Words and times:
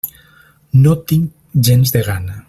No 0.85 0.95
tinc 1.11 1.59
gens 1.69 1.93
de 1.99 2.03
gana. 2.13 2.39